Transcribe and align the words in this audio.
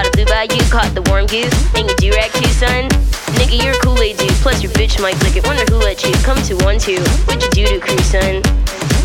By 0.00 0.08
the 0.08 0.16
blue 0.16 0.28
bayou, 0.32 0.56
caught 0.72 0.88
the 0.96 1.04
warm 1.12 1.28
goose, 1.28 1.52
and 1.76 1.84
you 1.84 1.96
do 2.00 2.08
rag 2.16 2.32
too, 2.32 2.48
son. 2.56 2.88
Nigga, 3.36 3.60
you're 3.60 3.76
a 3.76 3.80
Kool-Aid 3.84 4.16
dude, 4.16 4.32
plus 4.40 4.64
your 4.64 4.72
bitch 4.72 4.96
might 4.96 5.20
lick 5.20 5.36
it, 5.36 5.44
wonder 5.44 5.60
who 5.68 5.76
let 5.76 6.00
you 6.00 6.12
come 6.24 6.40
to 6.48 6.56
one 6.64 6.80
two. 6.80 6.96
What 7.28 7.36
you 7.44 7.50
do 7.52 7.68
to 7.68 7.76
crew, 7.84 8.00
son? 8.00 8.40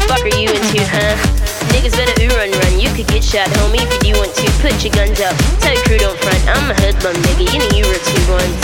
Fuck 0.07 0.23
are 0.23 0.31
you 0.39 0.47
into, 0.47 0.79
huh? 0.87 1.19
Niggas 1.75 1.99
better 1.99 2.15
ooh 2.23 2.31
run 2.39 2.47
run. 2.47 2.79
You 2.79 2.87
could 2.95 3.11
get 3.11 3.27
shot, 3.27 3.51
homie, 3.59 3.83
if 3.83 4.07
you 4.07 4.15
want 4.15 4.31
to. 4.39 4.47
Put 4.63 4.79
your 4.87 4.95
guns 4.95 5.19
up. 5.19 5.35
Tell 5.59 5.75
your 5.75 5.83
crew 5.83 5.99
don't 5.99 6.15
front. 6.23 6.39
I'm 6.47 6.71
a 6.71 6.75
hoodlum, 6.79 7.19
nigga. 7.27 7.43
You 7.43 7.59
know 7.59 7.71
you 7.75 7.83
were 7.91 7.99
two 7.99 8.23
ones. 8.31 8.55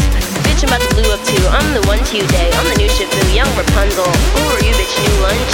Bitch, 0.47 0.63
I'm 0.63 0.71
about 0.71 0.87
to 0.87 0.89
blue 0.95 1.11
up 1.11 1.19
too. 1.27 1.43
I'm 1.51 1.67
the 1.75 1.83
one 1.83 1.99
today. 2.07 2.47
I'm 2.55 2.67
the 2.71 2.79
new 2.79 2.87
ship 2.95 3.11
boo, 3.11 3.27
young 3.35 3.51
Rapunzel. 3.59 4.07
Who 4.07 4.41
are 4.55 4.61
you, 4.63 4.71
bitch? 4.79 4.95
New 5.03 5.15
lunch? 5.19 5.51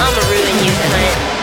I'ma 0.00 0.22
ruin 0.32 0.56
you, 0.64 0.72
cunt. 0.72 1.37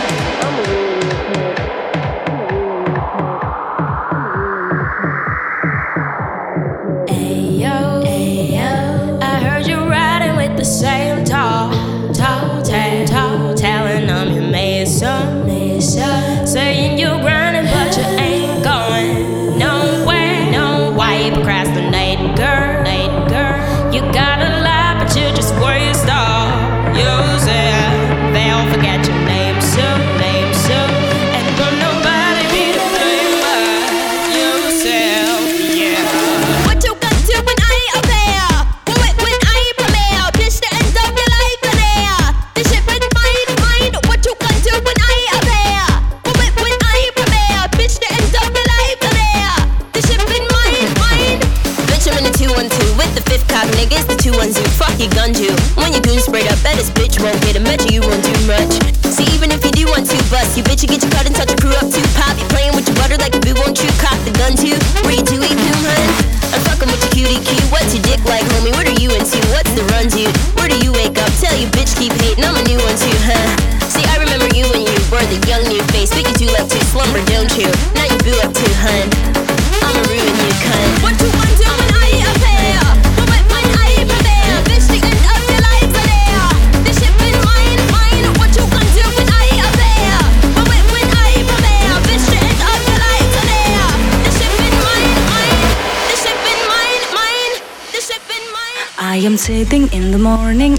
Bet 58.16 58.28
you, 58.28 58.36
you 58.40 58.48
won't 58.48 58.70
do 58.70 58.80
much. 58.80 58.96
See, 59.12 59.28
even 59.34 59.50
if 59.52 59.64
you 59.64 59.70
do 59.72 59.86
want 59.86 60.06
to 60.08 60.16
bust, 60.30 60.56
you 60.56 60.64
bitch, 60.64 60.82
you 60.82 60.88
get 60.88 61.02
your 61.02 61.12
cut 61.12 61.26
and 61.26 61.34
touch 61.34 61.48
your 61.48 61.60
crew 61.60 61.74
up 61.76 61.88
too. 61.90 62.04
Pop, 62.16 62.36
you 62.38 62.46
playing 62.48 62.74
with 62.74 62.86
your 62.88 62.96
butter 62.96 63.16
like 63.20 63.34
a 63.34 63.40
boo, 63.40 63.54
won't 63.60 63.76
you? 63.82 63.88
Cock 64.00 64.16
the 64.24 64.32
gun 64.32 64.56
too. 64.56 64.76
Where 65.04 65.14
you 65.14 65.24
do 65.24 65.36
eat 65.42 65.56
doom, 65.56 65.82
hun? 65.84 66.08
I'm 66.52 66.60
fucking 66.64 66.88
with 66.88 67.02
your 67.02 67.12
cutie 67.12 67.40
cue. 67.44 67.60
What's 67.68 67.94
your 67.94 68.02
dick 68.04 68.22
like, 68.24 68.44
homie? 68.56 68.72
What 68.72 68.86
are 68.88 68.98
you 69.00 69.10
into? 69.12 69.38
What's 69.52 69.72
the 69.76 69.84
run, 69.92 70.08
dude? 70.08 70.32
Where 70.56 70.68
do 70.68 70.78
you 70.80 70.92
wake 70.92 71.18
up? 71.18 71.30
Tell 71.40 71.56
you 71.56 71.68
bitch 71.68 71.96
keep 71.98 72.12
hating. 72.12 72.44
I'm 72.44 72.56
a 72.56 72.64
new 72.64 72.80
one 72.80 72.96
too, 72.96 73.16
huh? 73.24 73.75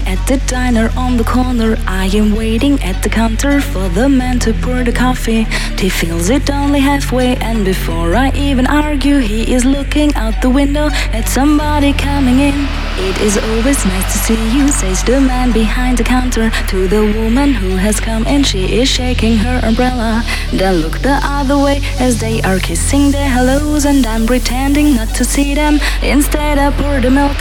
At 0.08 0.26
the 0.26 0.38
diner 0.46 0.90
on 0.96 1.18
the 1.18 1.24
corner. 1.24 1.76
I 1.86 2.06
am 2.06 2.34
waiting 2.34 2.82
at 2.82 3.02
the 3.02 3.10
counter 3.10 3.60
for 3.60 3.90
the 3.90 4.08
man 4.08 4.38
to 4.40 4.54
pour 4.54 4.82
the 4.82 4.92
coffee. 4.92 5.42
He 5.78 5.90
fills 5.90 6.30
it 6.30 6.48
only 6.50 6.80
halfway, 6.80 7.36
and 7.36 7.62
before 7.64 8.14
I 8.16 8.30
even 8.30 8.66
argue, 8.66 9.18
he 9.18 9.52
is 9.52 9.66
looking 9.66 10.14
out 10.14 10.40
the 10.40 10.48
window 10.48 10.88
at 11.12 11.28
somebody 11.28 11.92
coming 11.92 12.38
in. 12.40 12.66
It 13.08 13.20
is 13.20 13.36
always 13.36 13.84
nice 13.84 14.12
to 14.14 14.18
see 14.26 14.42
you, 14.56 14.68
says 14.68 15.04
the 15.04 15.20
man 15.20 15.52
behind 15.52 15.98
the 15.98 16.04
counter 16.04 16.50
to 16.68 16.88
the 16.88 17.04
woman 17.20 17.52
who 17.52 17.76
has 17.76 18.00
come 18.00 18.26
in. 18.26 18.42
She 18.44 18.80
is 18.80 18.88
shaking 18.88 19.36
her 19.36 19.60
umbrella. 19.62 20.24
Then 20.52 20.76
look 20.76 20.98
the 21.00 21.20
other 21.22 21.58
way 21.58 21.80
as 22.00 22.18
they 22.18 22.40
are 22.42 22.58
kissing 22.58 23.10
their 23.10 23.28
hellos, 23.28 23.84
and 23.84 24.06
I'm 24.06 24.26
pretending 24.26 24.96
not 24.96 25.14
to 25.16 25.24
see 25.24 25.54
them. 25.54 25.80
Instead, 26.02 26.56
I 26.56 26.70
pour 26.70 27.00
the 27.00 27.10
milk. 27.10 27.36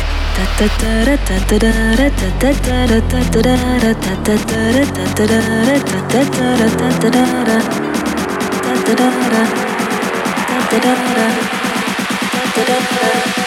DJ 12.57 13.46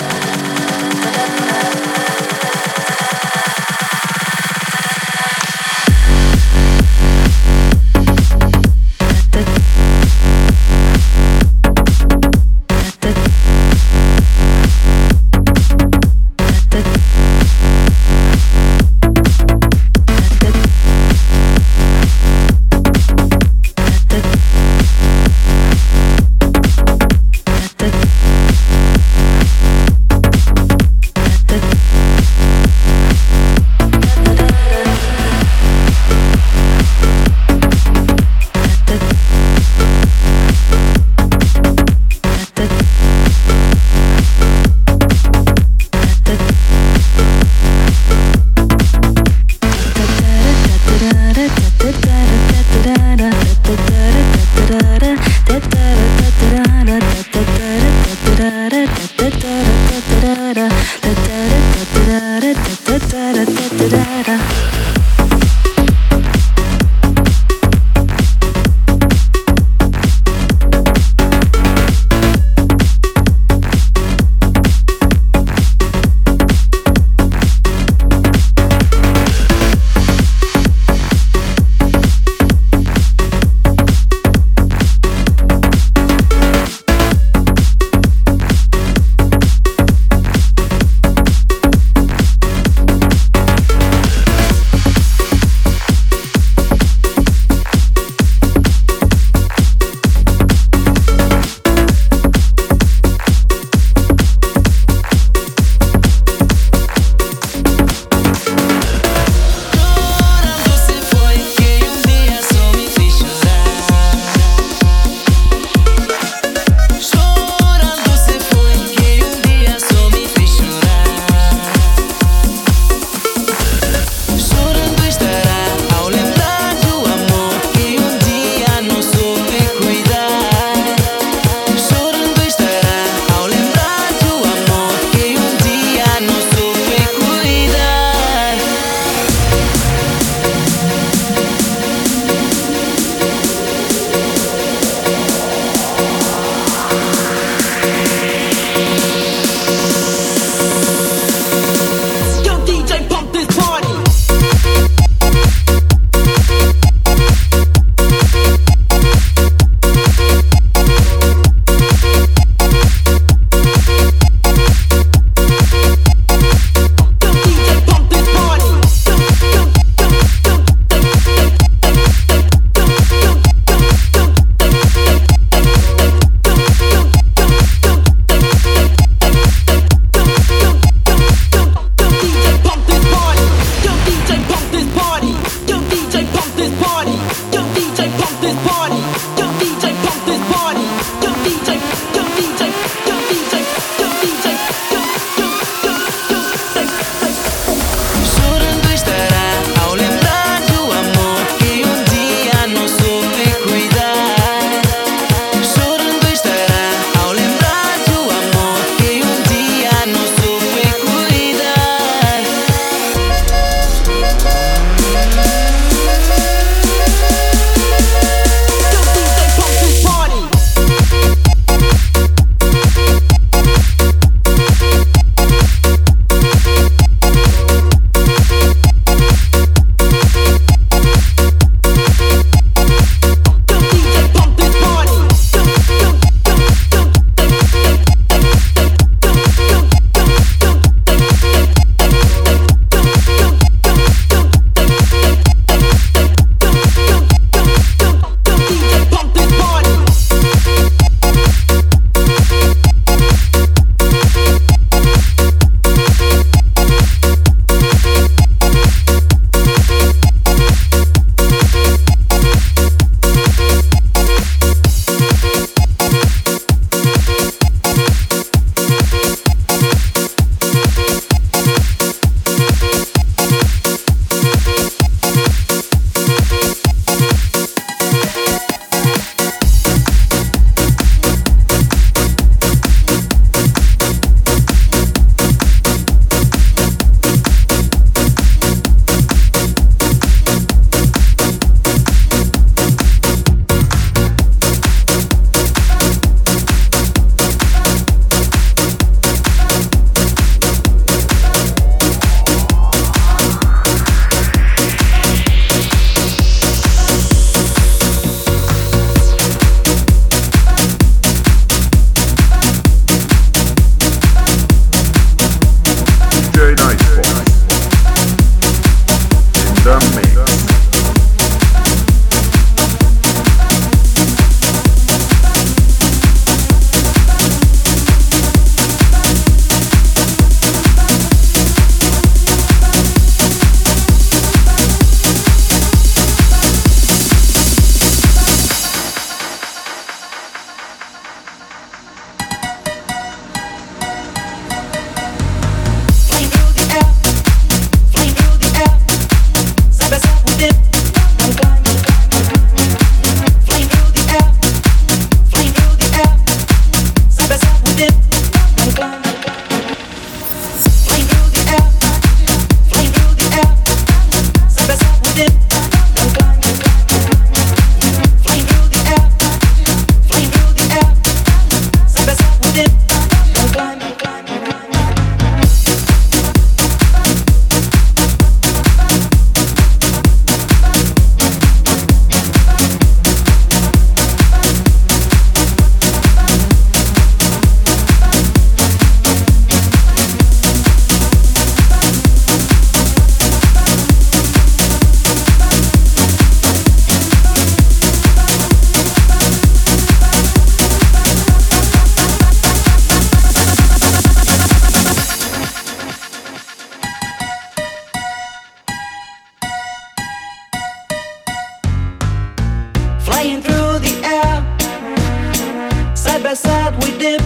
flying 413.41 413.61
through 413.61 413.97
the 413.99 414.15
air. 414.23 416.15
Side 416.15 416.43
by 416.43 416.53
side 416.53 416.93
we 417.03 417.17
dip, 417.17 417.41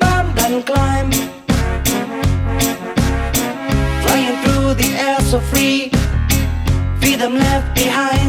bump 0.00 0.36
and 0.42 0.66
climb. 0.66 1.10
Flying 4.02 4.36
through 4.42 4.74
the 4.74 4.90
air 5.06 5.20
so 5.20 5.38
free, 5.38 5.90
freedom 7.00 7.34
left 7.34 7.74
behind. 7.76 8.19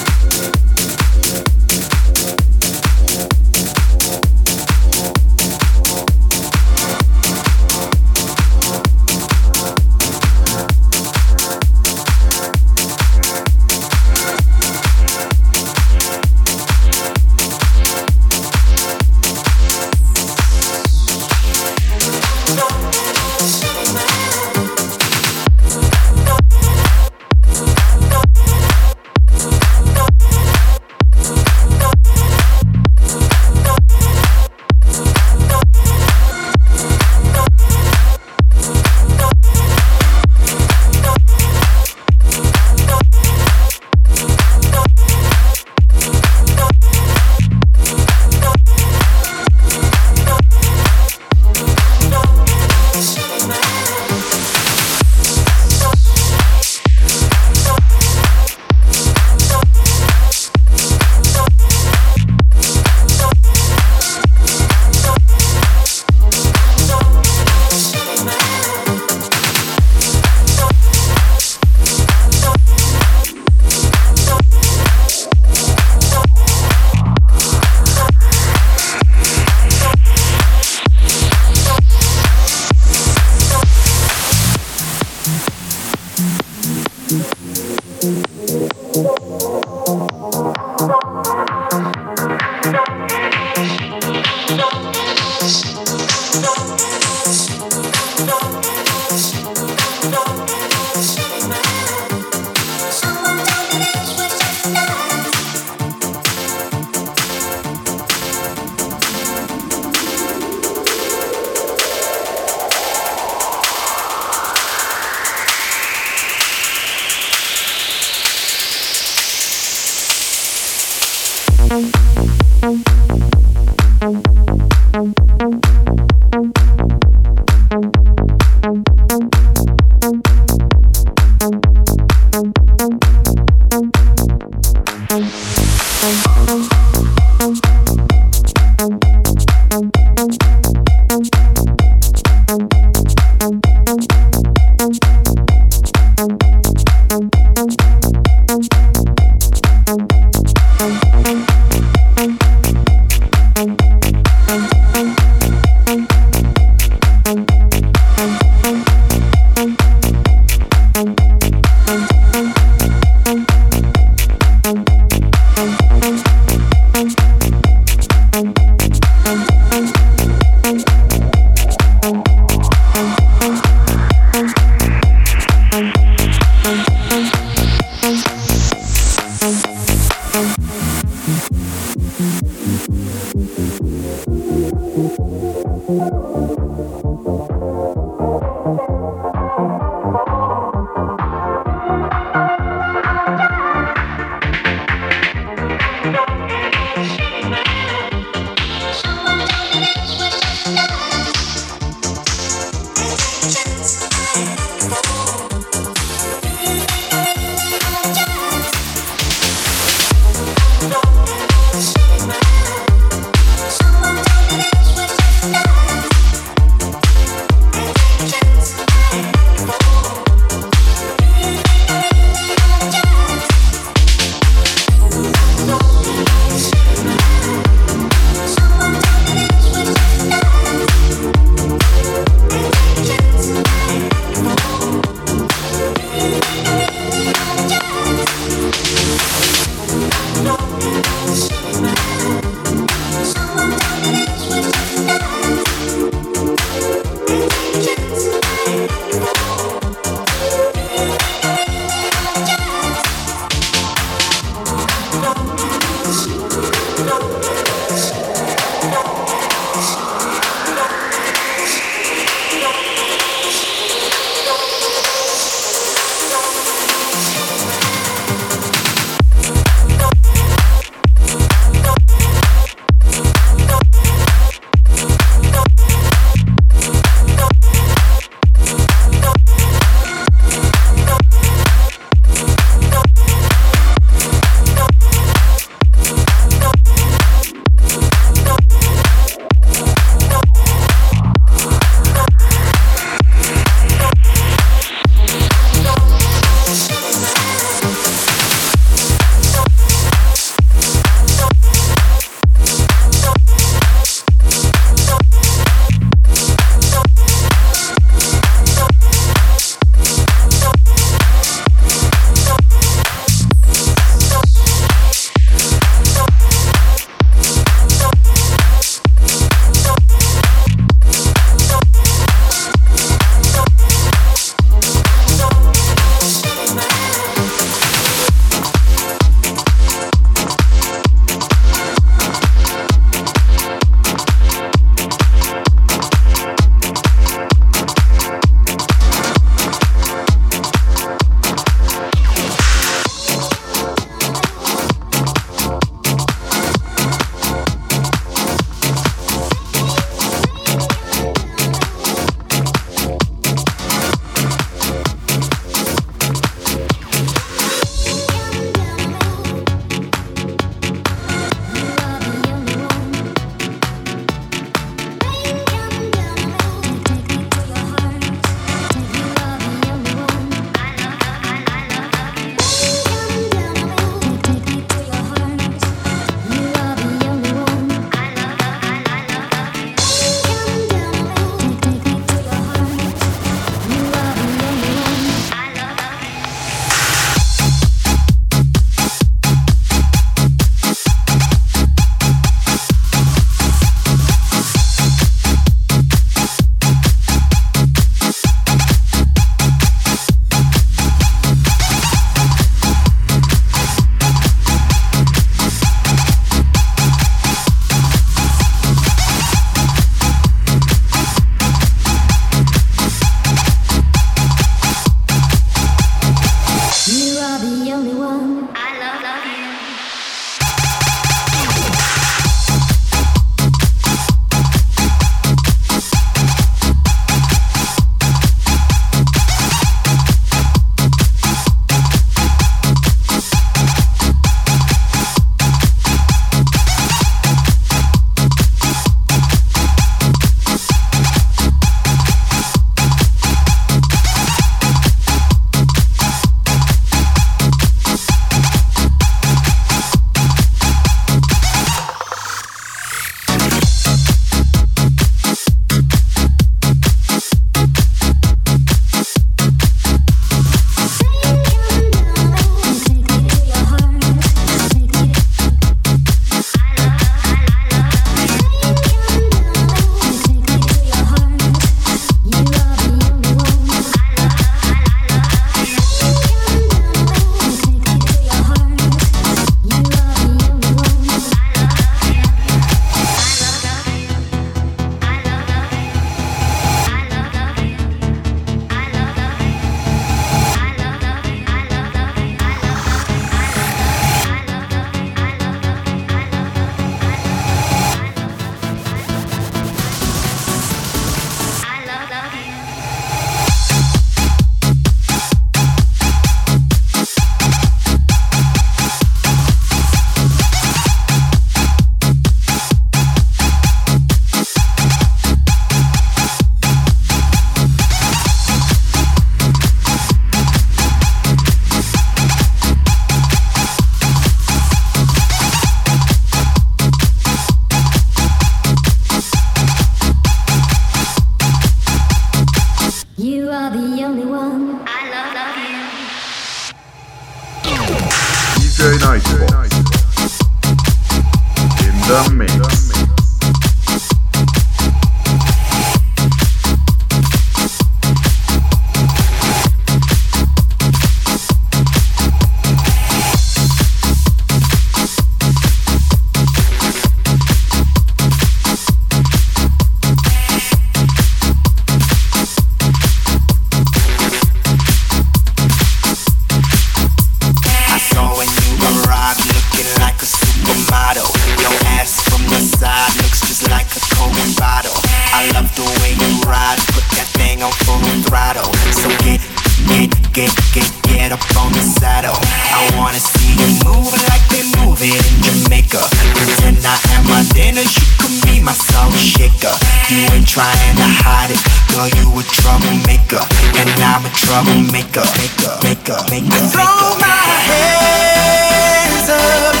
you 590.31 590.47
ain't 590.55 590.67
trying 590.67 591.15
to 591.19 591.27
hide 591.43 591.71
it. 591.71 591.81
Girl, 592.15 592.27
you 592.31 592.47
a 592.55 592.63
troublemaker, 592.63 593.63
and 593.99 594.09
I'm 594.23 594.45
a 594.45 594.51
troublemaker. 594.55 595.43
Maker, 595.59 595.99
maker, 596.03 596.39
maker, 596.49 596.71
maker. 596.71 596.71
I 596.71 596.91
throw 596.95 597.35
my 597.39 597.51
hands 597.91 599.49
up. 599.49 600.00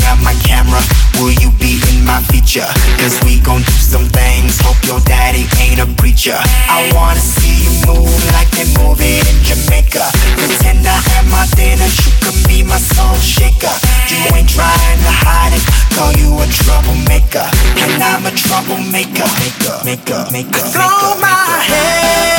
Grab 0.00 0.18
my 0.24 0.34
camera? 0.42 0.80
Will 1.20 1.36
you 1.36 1.52
be 1.60 1.80
in 1.92 2.04
my 2.04 2.20
feature? 2.32 2.66
Cause 2.96 3.20
we 3.24 3.40
gon' 3.40 3.62
do 3.62 3.76
some 3.76 4.08
things. 4.08 4.58
Hope 4.60 4.80
your 4.88 5.00
daddy 5.04 5.44
ain't 5.60 5.80
a 5.80 5.86
preacher. 6.00 6.36
I 6.68 6.88
wanna 6.94 7.20
see 7.20 7.64
you 7.64 7.72
move 7.86 8.08
like 8.32 8.50
they 8.56 8.66
move 8.80 8.98
it 9.00 9.20
in 9.28 9.36
Jamaica. 9.44 10.04
Pretend 10.40 10.86
I 10.86 10.96
had 11.12 11.26
my 11.28 11.44
dinner, 11.56 11.84
you 11.84 12.10
can 12.24 12.36
be 12.48 12.64
my 12.64 12.78
soul 12.78 13.16
shaker. 13.20 13.72
You 14.08 14.18
ain't 14.34 14.48
trying 14.48 15.00
to 15.04 15.12
hide 15.12 15.52
it, 15.52 15.64
call 15.94 16.12
you 16.16 16.32
a 16.40 16.46
troublemaker. 16.48 17.46
And 17.84 18.02
I'm 18.02 18.26
a 18.26 18.32
troublemaker. 18.32 19.28
Maker, 19.40 19.76
maker, 19.84 20.24
maker, 20.32 20.64
I 20.64 20.72
throw 20.72 21.20
my 21.20 21.28
head. 21.68 22.29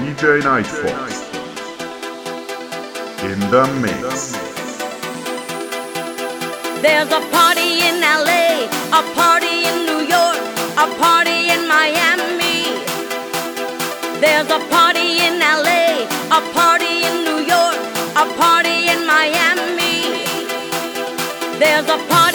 DJ 0.00 0.40
Nightfox 0.40 1.12
in 3.22 3.38
the 3.52 3.64
mix. 3.84 4.32
There's 6.80 7.12
a 7.12 7.20
party 7.30 7.82
in 7.88 8.00
LA, 8.00 8.64
a 8.98 9.02
party 9.14 9.56
in 9.68 9.76
New 9.84 10.02
York, 10.08 10.40
a 10.80 10.86
party 10.96 11.50
in 11.54 11.68
Miami. 11.68 12.80
There's 14.22 14.48
a 14.48 14.60
party 14.72 15.20
in 15.20 15.38
LA, 15.38 16.08
a 16.32 16.40
party 16.54 17.04
in 17.04 17.16
New 17.28 17.40
York, 17.54 17.76
a 18.16 18.24
party 18.40 18.88
in 18.88 19.06
Miami. 19.06 20.24
There's 21.60 21.88
a 21.90 21.98
party 22.08 22.29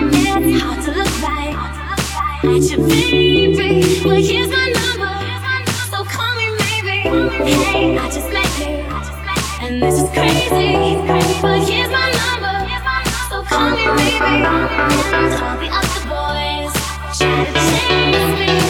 It's 0.00 0.62
hard 0.62 0.78
to 0.84 0.90
look 0.92 1.08
at 1.24 2.62
you, 2.70 2.78
baby. 2.86 3.82
Here's 4.22 4.48
my 4.48 4.66
number, 4.70 5.14
so 5.90 5.98
call 6.04 6.34
me 6.36 6.46
baby. 6.56 6.98
Hey, 7.44 7.98
I 7.98 8.00
just 8.06 8.30
met 8.32 8.46
you, 8.60 8.74
and 9.66 9.82
this 9.82 9.96
is 10.00 10.08
crazy. 10.10 10.96
But 11.42 11.58
here's 11.68 11.90
my 11.90 12.10
number, 12.14 12.56
so 13.28 13.42
call 13.42 13.70
me 13.70 13.82
the 15.58 15.68
other 15.74 16.02
boys 16.06 16.72
try 17.18 17.44
to 17.44 17.52
chase 17.52 18.38
me. 18.38 18.67